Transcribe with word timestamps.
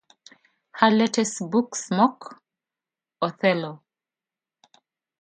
Her 0.79 0.89
latest 0.89 1.47
book 1.51 1.75
Smoke 1.75 2.41
Othello! 3.21 3.83